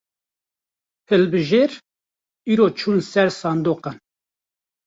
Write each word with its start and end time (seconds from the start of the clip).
Hilbijêr, 1.07 1.71
îro 2.51 2.67
çûn 2.77 2.97
ser 3.11 3.29
sindoqan 3.39 3.97